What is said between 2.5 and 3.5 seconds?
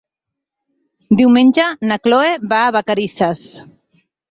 va a Vacarisses.